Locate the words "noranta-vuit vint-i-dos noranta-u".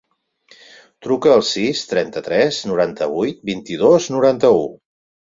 2.71-4.65